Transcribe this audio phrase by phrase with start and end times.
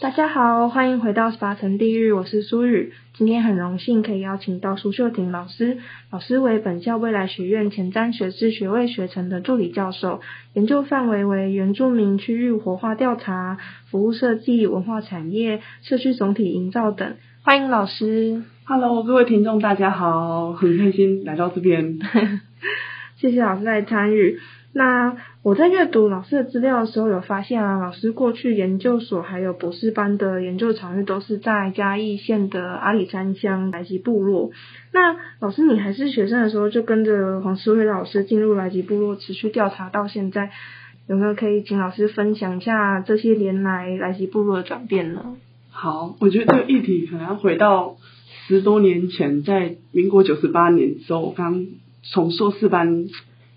[0.00, 2.92] 大家好，欢迎回到十八层地狱，我是苏雨。
[3.14, 5.78] 今天很荣幸可以邀请到苏秀婷老师，
[6.12, 10.20] 老师为本校未来学院前瞻学士学位学程的助理教授，
[10.54, 13.58] 研究范围为原住民区域活化调查、
[13.90, 17.16] 服务设计、文化产业、社区总体营造等。
[17.42, 18.44] 欢迎老师。
[18.66, 21.98] Hello，各位听众，大家好，很开心来到这边。
[23.18, 24.38] 谢谢老师来参与。
[24.74, 34.50] 那我在阅读老师的资料的时候，有发现啊，老师过去研究所还有博士班的研究场域都是在嘉义县的阿里山乡来吉部落。
[34.92, 40.50] 那老师，你还是学生的时候就跟着黄思慧老师进入来吉部落，持续调查到现在，
[41.08, 45.34] 有没有可以请老师分享一下这些年来来吉部落的转变呢？
[45.70, 47.96] 好，我觉得这个议题可能要回到
[48.46, 51.66] 十多年前，在民国九十八年之后，刚
[52.02, 53.06] 从硕士班。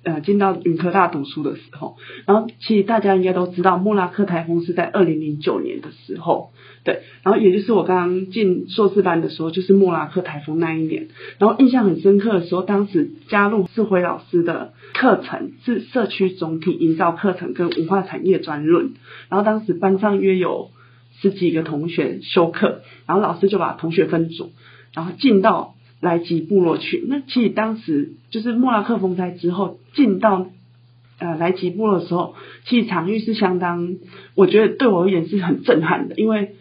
[0.03, 6.49] 呃，进到云科大读书的时候，然后其实大家应该都知道，莫拉克台风是在二零零九年的时候，
[6.83, 18.94] 对，然后也就是我刚刚进硕士班的时候，就是莫拉克台风那一年，然后印象很深刻的时候，当时加入世辉老师的课程是社区总体营造课程跟文化产业专论，
[19.29, 20.72] 然后当时班上约有
[21.22, 24.51] 十几个同学修课，然后老师就把同学分组，
[24.95, 25.75] 然后进到。
[26.01, 30.47] 来吉部落去，那其实当时就是莫拉克风灾之后进到
[31.19, 32.34] 呃来吉部落的时候，
[32.66, 33.97] 其实场域是相当，
[34.35, 36.56] 我觉得对我而言是很震撼的，因为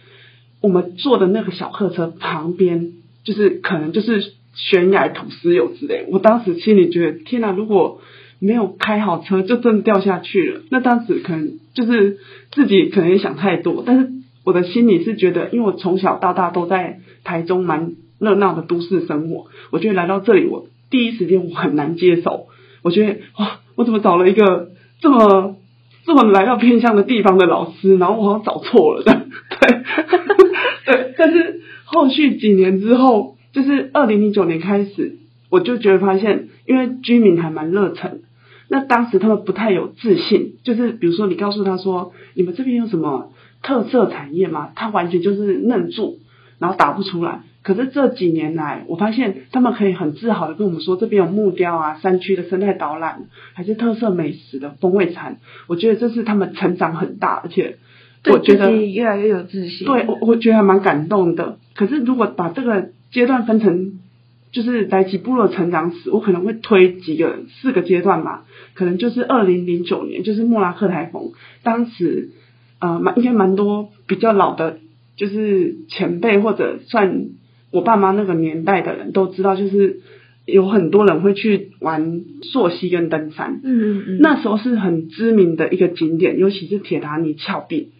[0.60, 2.92] 我们坐的那个小客车旁边
[3.24, 8.02] 就是可能就是悬崖土石流之类，我当时心里觉得天哪，如果
[8.40, 10.60] 没有开好车，就真的掉下去了。
[10.70, 12.18] 那当时可能就是
[12.52, 14.10] 自己可能也想太多，但是
[14.44, 17.92] 我的心里是觉得，因为我从小到大都在台中蛮。
[18.20, 22.46] 热闹的都市生活，我觉得来到这里，我第一时间我很难接受。
[22.82, 24.70] 我觉得哇，我怎么找了一个
[25.00, 25.56] 这么
[26.04, 29.12] 这么来到偏乡的地方的老师，然后我好像找错了的，
[29.60, 29.82] 对，
[30.86, 31.14] 对。
[31.18, 35.16] 但是后续几年之后，就是二零零九年开始，
[35.50, 38.20] 我就觉得发现，因为居民还蛮热忱，
[38.68, 43.32] 那当时他们不太有自信，就是比如说你告诉他说，你们这边有什么
[43.62, 44.70] 特色产业吗？
[44.74, 46.18] 他完全就是愣住，
[46.58, 47.42] 然后答不出来。
[47.62, 55.36] 可是这几年来，我发现他们可以很自豪的跟我们说，这边有木雕啊、山区的生态导览，还是特色美食的风味餐。
[55.66, 57.76] 我觉得这是他们成长很大，而且
[58.30, 59.86] 我觉得越来越有自信。
[59.86, 61.58] 对，我我觉得还蛮感动的。
[61.74, 64.00] 可是如果把这个阶段分成，
[64.52, 68.46] 就是来吉部落成长史，我可能会推几个四个阶段吧。
[68.72, 71.32] 可能就是二零零九年，就是莫拉克台风，
[71.62, 72.30] 当时
[72.78, 74.78] 呃蛮应该蛮多比较老的，
[75.16, 77.26] 就是前辈或者算。
[77.72, 80.00] 我爸妈那个年代的人都知道，就是
[80.44, 83.60] 有很多人会去玩溯溪跟登山。
[83.62, 84.18] 嗯嗯嗯。
[84.20, 87.90] 那时候是很知名的一个景点，尤其是铁达尼峭壁，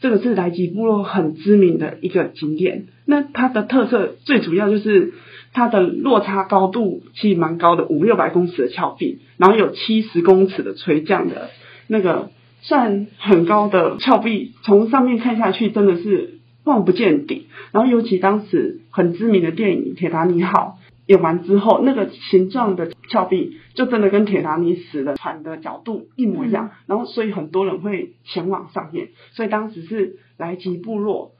[0.00, 2.84] 这个是来吉部落很知名的一个景点。
[3.06, 5.14] 那它的特色最主要就是
[5.54, 11.48] 它的落差高度其实蛮高的，五六百公尺的峭壁，然后有七十公尺的垂降的
[11.88, 12.30] 那个
[12.60, 16.33] 算很高的峭壁，从上面看下去真的是。
[16.64, 31.32] 望不见底，然后尤其当时很知名的电影《铁达尼号》演完之后，那个形状的峭壁就真的跟铁达尼死的船的角度一模一样，然后所以很多人会前往上面，所以当时是来吉部落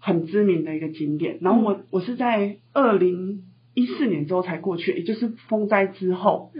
[0.00, 1.38] 很知名的一个景点。
[1.40, 3.44] 然后我我是在二零
[3.74, 6.50] 一四年之后才过去，也就是风灾之后。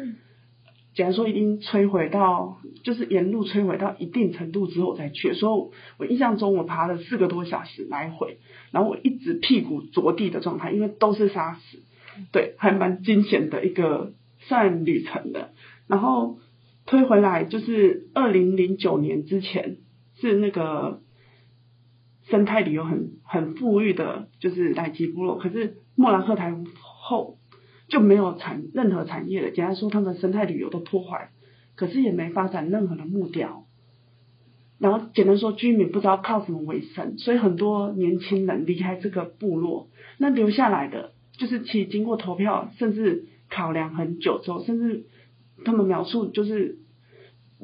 [0.94, 8.38] 假如说已经摧毁到，就是沿路摧毁到一定程度之后再去，所以我印象中我爬了四个多小时来回，
[8.72, 11.78] 然后我一直屁股着地的状态，因为都是沙石，
[12.30, 15.52] 对，还蛮惊险的一个算旅程的。
[15.86, 16.38] 然后
[16.84, 19.78] 推回来就是二零零九年之前
[20.20, 21.00] 是那个
[22.28, 25.38] 生态旅游很很富裕的，就是莱吉部落。
[25.38, 27.38] 可是莫拉克台风后
[27.92, 31.30] 就没有产任何产业了，简单说，他们的生态旅游都破坏，
[31.76, 33.66] 可是也没发展任何的木雕。
[34.78, 45.04] 然后简单说，居民不知道靠什么为生，所以很多年轻人离开这个部落，那留下来的就是其经过投票，甚至考量很久之后，甚至
[45.64, 46.78] 他们描述就是。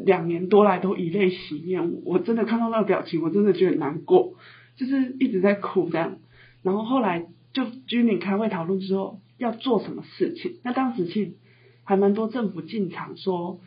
[0.07, 4.35] 两年多来都以泪洗面，我真的看到那个表情，我真的觉得难过，
[4.77, 6.19] 就是一直在哭这样。
[6.63, 11.33] 然后后来就居民开会讨论之后要做什么事情，那当时其实
[11.85, 13.61] 还蛮多政府进场说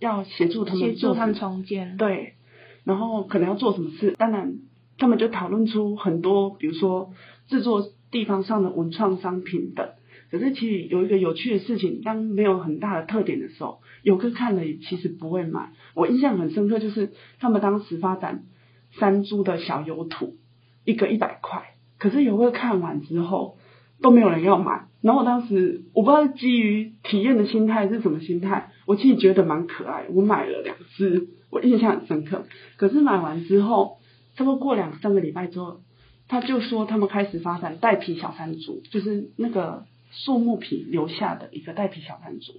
[0.00, 2.34] 要协助他们协助他们重建，对，
[2.82, 4.56] 然后可能要做什么事，当然
[4.96, 7.12] 他们就讨论出很多，比如说
[7.46, 9.90] 制作地方上的文创商品等。
[10.30, 15.72] 可是其实有一个有趣的事情，当没有很大的特点的时候，游客看了也其实不会买。
[15.94, 18.44] 我印象很深刻，就是他们当时发展
[18.90, 20.36] 山猪的小油土，
[20.84, 23.56] 一个一百块，可是游客看完之后
[24.02, 24.87] 都没有人要买。
[25.00, 32.44] 然后我当时我不知道基于体验的心态是什么心态，我其实觉得蛮可爱，我买了两只，我印象很深刻。
[32.76, 33.98] 可是买完之后，
[34.36, 35.80] 差不多过两三个礼拜之后，
[36.28, 39.84] 他就说他们开始发展带皮小山竹，就是那个。
[40.10, 42.54] 树木皮留下的一个带皮小山竹，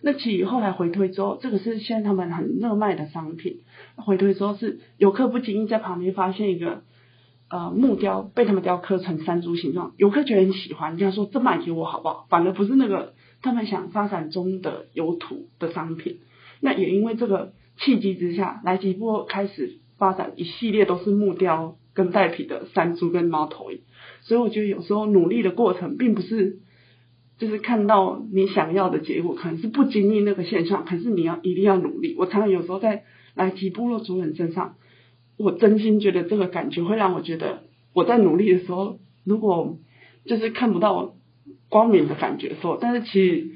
[0.00, 3.58] 那其实后来回推之后，这个是现在他们很热卖的商品。
[3.96, 6.82] 回推之后是游客不经意在旁边发现一个
[7.48, 12.26] 呃木雕被他们雕刻成山猪形状，游客觉得很喜欢，这样说这卖给我好不好？
[12.28, 16.20] 反而不是那个他们想发展中的有土的商品。
[16.60, 23.80] 那也因为这个契机之下，来吉部落开始发展一系列都是木雕跟带皮的山猪跟猫头鹰。
[24.22, 26.58] 所以我觉得有时候努力的过程并不是。
[27.36, 32.14] 就是看到你想要的结果，可能是不经意那个现象，可是你要一定要努力。
[32.16, 33.02] 我常常有时候在
[33.34, 34.76] 来吉部落族人身上，
[35.36, 39.78] 我真心觉得这个感觉会让我觉得我在努力的时候，如果
[40.26, 41.14] 就是看不到
[41.68, 43.50] 光明的感觉的时候，但是其实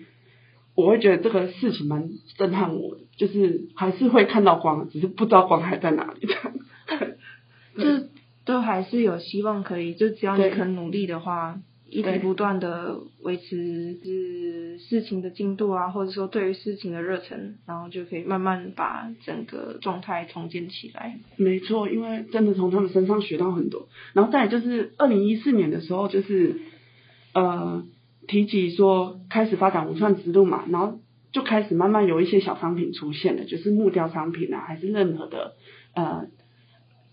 [0.74, 6.26] 我会觉得这个事情蛮震撼我的，就是还是会看到光，只是不知道光还在哪里。
[6.26, 8.08] 这样，就
[8.44, 11.60] 都还是有希望可以，就只要你肯努力的话。
[11.90, 21.18] 一直不断的维持是事情的进度啊，或者说对于事情的热忱，然后就可以慢慢把整个状态重建起来。
[21.36, 23.88] 没错，因为真的从他们身上学到很多。
[24.12, 26.60] 然后再来就是二零一四年的时候，就是
[27.32, 27.84] 呃
[28.26, 31.00] 提及说开始发展文创之路嘛，然后
[31.32, 35.54] 就开始慢慢有一些小商品出现了，就是木雕商品啊，还是任何的
[35.94, 36.28] 呃。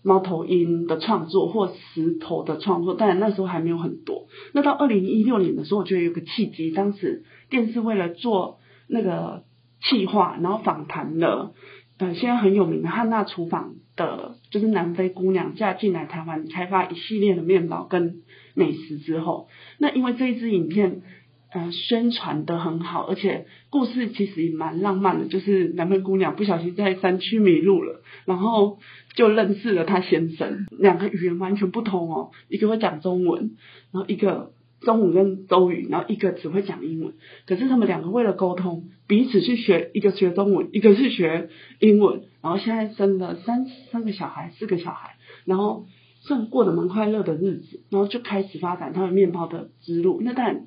[0.06, 4.28] 猫头鹰的创作或石头的创作，当然那时候还没有很多。
[4.52, 9.42] 那到二零一六年的时候，我觉得有个契机，当时电视为了做那个
[9.82, 11.54] 企划，然后访谈了，
[11.98, 18.22] 呃，现在很有名的汉娜厨房的，就是南非姑娘嫁进来台湾，开发一系列的面包跟
[18.54, 19.48] 美食之后，
[19.80, 21.02] 那因为这一支影片。
[21.56, 25.26] 呃，宣传得很好，而且故事其实也蛮浪漫的。
[25.26, 28.78] 就是南非姑娘不小心在山区迷路了，然后
[29.14, 33.56] 就认识了她先生，两个语言完全不同哦，一个会讲中文，
[33.90, 37.14] 然后一个中文跟周语，然后一个只会讲英文。
[37.46, 41.48] 可是他们两个为了沟通，彼此去学，一个学中文，一个是学
[41.78, 45.16] 英文，然后现在生了三三个小孩，四个小孩，
[45.46, 45.86] 然后
[46.20, 50.20] 算过得蛮快乐的日子，然后就开始发展他们面包的之路。
[50.22, 50.66] 那但。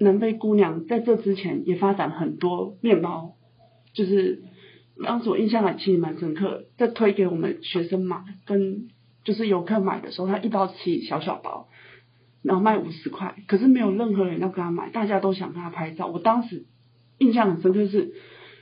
[0.00, 3.34] 南非姑娘在这之前也发展很多面包，
[3.92, 4.42] 就是
[5.04, 8.88] 当时我印象还其实蛮深刻，在推给我们学生买跟
[9.24, 11.68] 就是游客买的时候，他一包起小小包，
[12.42, 16.06] 然后卖五十块，可是没有任何人要跟他买，大家都想跟他拍照。
[16.06, 16.66] 我当时
[17.18, 18.12] 印象很深刻是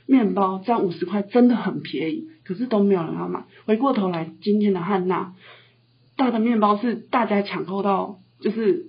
[0.07, 3.45] 面包这样五十块真的很便宜，可是都没有人要买。
[3.65, 5.35] 回过头来，今天的汉娜
[6.15, 8.87] 大的面包是大家抢购到就是。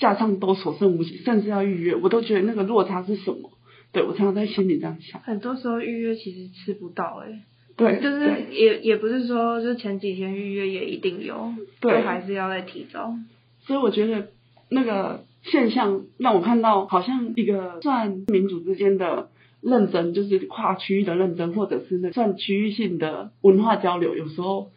[0.00, 3.50] 架上都所剩无几，甚至要预约，我都觉得那个落差是什么？
[3.92, 5.20] 对，我常常在心里这样想。
[5.20, 7.42] 很多时候预约其实吃不到，欸，诶，
[7.76, 13.14] 对，就是也也不是说就是前几天预约也一定有，对，都还是要再提早。
[13.60, 14.28] 所以我觉得
[14.70, 19.28] 那个现象让我看到，好像一个算民主之间的
[19.60, 24.70] 认真，就是跨区域的认真，或者是那算区域性的文化交流，有时候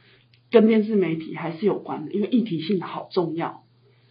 [0.51, 3.63] 跟电视媒体还是有关的，因为议题性好重要。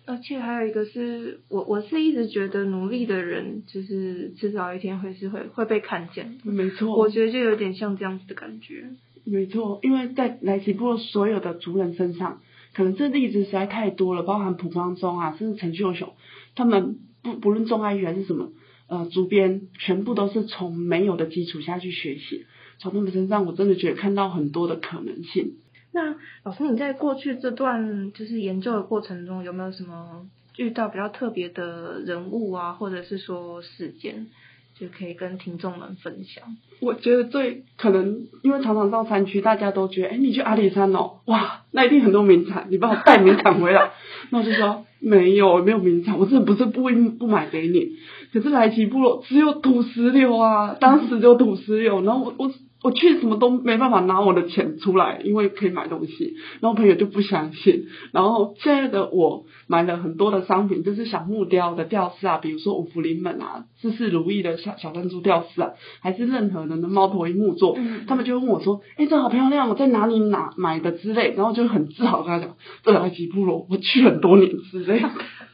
[0.04, 6.38] 而且还有一个是我我是一直觉得努力的人，就是迟早一天会是会会被看见。
[6.42, 8.90] 没错，我觉得就有点像这样子的感觉。
[9.24, 12.40] 没错，因为在莱吉部落所有的族人身上，
[12.74, 16.12] 可能这例子实在太多了，包含蒲光中啊，甚至陈秀雄，
[16.56, 18.50] 他们不不论种爱玉还是什么，
[18.88, 22.44] 呃，竹编全部都是从没有的基础下去学习。
[22.78, 25.52] 从他们身上，我真的觉得看到很多的可能性。
[25.92, 34.26] 那老师，你在过去这段就是研究的过程中，有没有什么遇到比较特别的人物啊，或者是说事件，
[34.74, 36.56] 就可以跟听众们分享？
[36.80, 43.90] 我觉得最可能，因为常常到山区，大家都觉得，哎，你去阿里山哦，哇，那一定很多名产，你帮我带名产回来。
[44.30, 47.96] 那我就说没有，没有名产，我真的不是不不买给你。
[48.32, 52.52] 可是来吉部落只有土石流啊，当时就土石流，然后我我。
[52.84, 57.84] 我去什么都没办法拿我的钱出来，因为可以买东西，然后朋友就不相信。
[58.12, 65.70] 然后现在的我买了很多的商品，就是小木雕的吊饰啊，比如说五福临门啊、事事如意的小小珍珠吊饰啊，
[66.00, 75.00] 还是任何人的猫头鹰木作，嗯、他们就问我说：“哎、欸，这好漂亮，我在哪里拿买的之类。”然后就很自豪跟他讲：“这来吉部落，我去很多年之类。”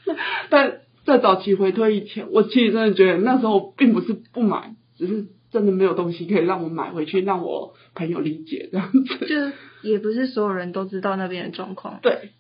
[0.49, 5.27] 但在早期回推以前，我其实真的觉得那时候并不是不买，只是。
[5.51, 9.27] 真的没有东西可以让我买回去，让我朋友理解这样子。
[9.27, 12.01] 就也不是所有人都知道那边的状况。
[12.03, 12.33] 对，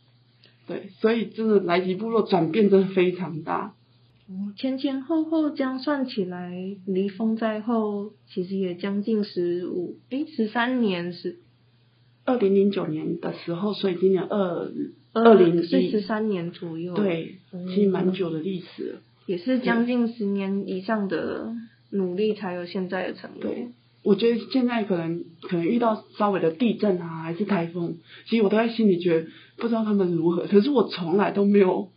[0.66, 3.72] 对，所以真的来吉部落转变真的非常大。
[4.58, 11.38] 前前后后这样算起来，离封灾后其实也将近十五，诶，十三年是
[12.26, 14.70] 二零零九年的时候，所以今年二
[15.24, 16.94] 二零一十三年左右。
[16.94, 17.36] 对，
[17.74, 18.98] 其实蛮久的历史了。
[19.26, 21.54] 也是将近十年以上的。
[21.90, 23.50] 努力才有现在的成果。
[23.50, 23.68] 对，
[24.02, 27.94] 我觉得现在可能可能遇到稍微的地震啊，还是台风，
[28.28, 30.46] 其实我都在心里觉得不知道他们如何。
[30.46, 31.88] 可是我从来都没有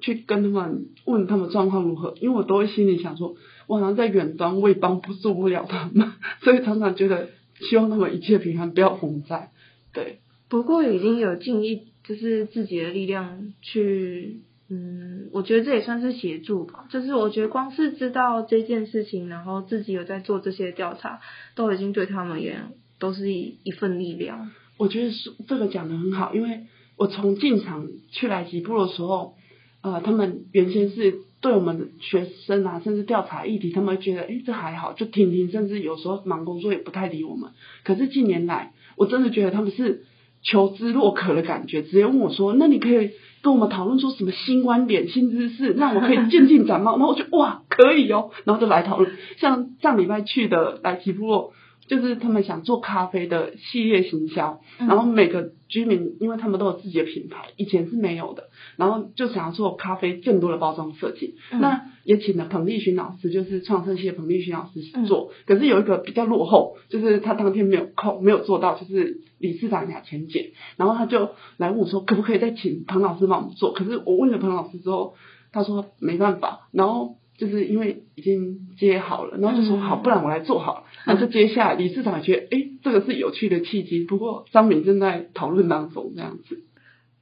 [0.00, 3.34] 去跟他们问他们状况如何，因为我都会心里想说，
[3.66, 6.12] 我好像在远端，我也帮不助不了他们，
[6.44, 9.50] 所以常常觉得希望他们一切平安，不要洪灾。
[9.92, 14.40] 对，不过已经有近一就是自己的力量去。
[14.72, 16.86] 嗯，我觉得这也算是协助吧。
[16.90, 21.20] 就是我觉得光是知道这件事情，然后自己有在做这些调查，
[21.56, 22.56] 都已经对他们也
[22.98, 24.50] 都是一一份力量。
[24.76, 29.34] 我觉得是这个讲的很好，因为我从进场去来吉部的时候，
[29.82, 37.50] 呃，他们原先是对我们学生啊，甚至调查议题，他们觉得，哎，这还好，就听听，甚至有时候忙工作也不太理我们。
[37.82, 40.04] 可是近年来，我真的觉得他们是
[40.42, 43.10] 求知若渴的感觉，直接问我说，那你可以。
[43.42, 46.98] 跟我们讨论出什么新观点、新知识，让我可以渐进展望。
[46.98, 49.12] 然后我就哇，可以哦，然后就来讨论。
[49.38, 51.52] 像上礼拜去的来吉部落，
[51.90, 58.44] 就是他们想做咖啡的系列行销，然后每个居民，因为他们都有自己的品牌，以前是没有的，
[58.76, 61.34] 然后就想要做咖啡更多的包装设计。
[61.50, 65.32] 那也请了彭丽勋老师，就是创设系的彭丽勋老师做。
[65.46, 69.20] 可是有一个比较落后，就是他当天没有空，没有做到，就是。
[69.40, 73.72] 理事长雅钱姐，然后他就来问我说，可不可以再请彭老师帮我们做？
[73.72, 75.14] 可是我问了彭老师之后，
[75.50, 76.68] 他说没办法。
[76.72, 80.84] 然后就是因为已经接好了，然后就说好，不然我来做好了。
[81.06, 84.04] 然后就接下来，理事长也觉得，哎，这个是有趣的契机。
[84.04, 86.62] 不过张敏正在讨论当中，这样子。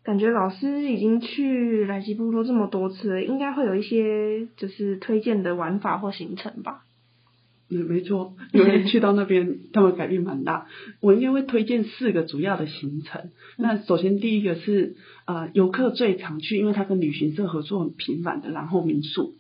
[0.03, 6.83] 感觉老师已经去来吉部落这么多次了，应该会有一些就是推荐的玩法或行程吧。
[7.71, 10.67] 嗯，没错，因为去到那边，他们改变蛮大。
[11.01, 13.31] 我应该会推荐四个主要的行程。
[13.59, 14.97] 那首先第一个是
[15.27, 19.35] 呃游客最常去，因为他跟旅行社合作很频繁的然后民宿。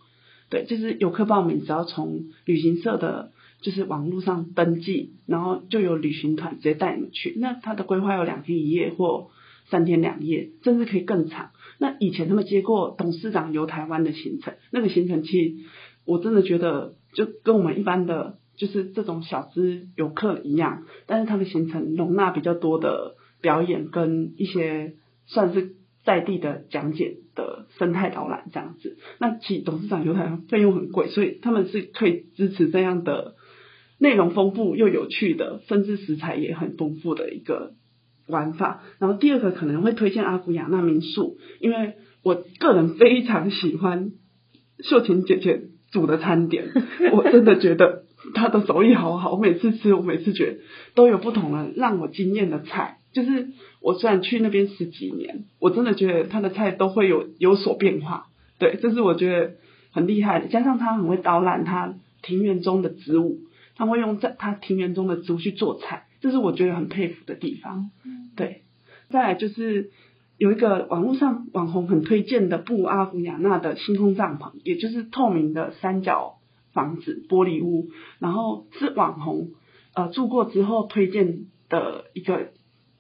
[0.50, 7.35] 对，就是游客报名，只要从旅行社的，就是网络上登记，然后就有旅行团直接带你们去。
[7.38, 9.28] 那他的规划有两天一夜或
[9.71, 11.50] 三天两夜，甚至可以更长。
[11.78, 15.55] 那以前他们接过董事长游台湾的行程，那个行程其实
[16.05, 16.95] 我真的觉得。
[17.14, 24.93] 就跟我们一般的就是这种小资游客一样，但是他的行程容纳比较多的表演跟一些
[25.26, 25.75] 算是
[26.08, 28.96] 在地的讲解的生态导览这样子。
[29.20, 33.34] 那其董事长游台湾费用很贵，所以他们是可以支持这样的
[33.98, 37.74] 内容丰富又有趣的，甚至食材也很丰富的一个
[38.26, 38.82] 玩法。
[38.98, 44.12] 然后第二个可能会推荐阿古雅那民宿，因为我个人非常喜欢
[44.82, 45.68] 秀琴姐姐。
[45.90, 46.66] 煮的餐点，
[47.16, 49.32] 我真的觉得他的手艺好好。
[49.32, 50.58] 我每次吃，我每次觉得
[50.94, 52.98] 都有不同的让我惊艳的菜。
[53.14, 53.48] 就是
[53.80, 58.26] 我虽然去那边十几年，我真的觉得他的菜都会有有所变化。
[58.58, 59.52] 对，这是我觉得
[59.92, 60.49] 很厉害的。
[60.49, 63.38] 加上他很会导览他庭园中的植物，
[63.76, 67.90] 他会用在他庭园中的植物去做菜，这是我觉得很佩服的地方。
[68.37, 68.62] 对，
[69.11, 69.90] 再来就是。
[70.40, 76.37] 有一个网络上网红很推荐的布阿古亚纳的星空帐篷，也就是透明的三角
[76.73, 77.88] 房子玻璃屋，
[78.20, 79.49] 然后是网红
[79.94, 82.50] 呃住过之后推荐的一个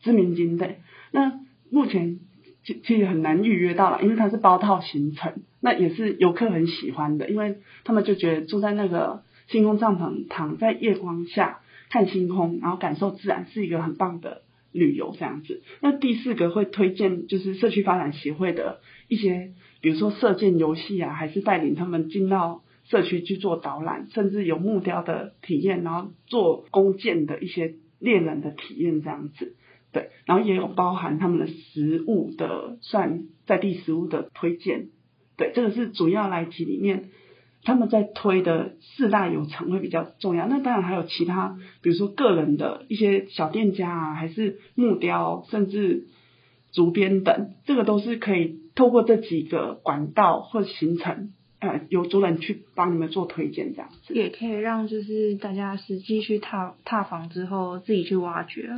[0.00, 0.80] 知名景点。
[1.12, 1.40] 那
[1.70, 2.18] 目前
[2.64, 14.42] 其其实很难预约到了，因为它是包套行程，那也是游客很喜欢的，因为他们就觉得住在那个星空帐篷，躺在夜光下看星空，然后感受自然，是一个很棒的。
[14.70, 15.62] 旅游这样子。
[15.80, 29.56] 那第四个会推荐就是社区发展协会的一些，比如说射箭游戏啊，还是带领他们进到社区去做导览，甚至有木雕的体验，然后做弓箭的一些猎人的体验这样子。
[29.98, 34.88] 对，然后也有包含他们的食物的算在地食物的推荐。
[35.36, 37.10] 对，这个是主要来集里面。
[37.64, 46.06] 他们在推的四大有成会比较重要，那当然还有其他，比如说个人的一些小店家啊，还是木雕，甚至
[46.72, 58.70] 竹编等，这个都是可以透过这几个管道或行程，呃，有主人去帮你们做推荐，这样子也可以让就是大家实际去踏踏访之后自己去挖掘。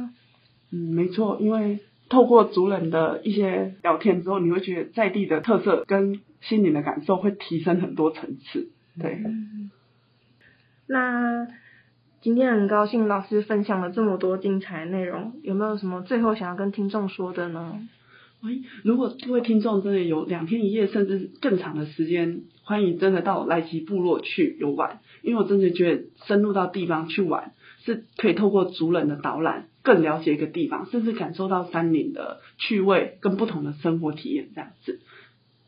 [0.72, 8.70] 嗯，没错，因为透过族人的一些聊天之后，你会觉得在地的特色跟心灵的感受会提升很多层次。
[9.00, 9.22] 对，
[10.86, 11.46] 那
[12.20, 17.80] 今天很高兴老师分享了这么多精彩的内容，有没有什么最后想要跟听众说的呢？
[18.42, 27.52] 喂，如果各位听众真的有两天一夜甚至更长的时间，欢迎真的到来吉部落去游玩，因为我真的觉得深入到地方去玩，
[27.84, 35.00] 是可以透过族人的导览，更了解一个地方，甚至感受到山林的趣味跟不同的生活体验这样子。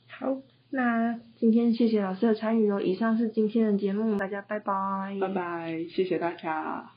[0.09, 0.39] 好。
[0.75, 5.19] 那今天谢谢老师的参与哦，以上是今天的节目，大家拜拜。
[5.21, 6.93] 拜拜，谢谢大家。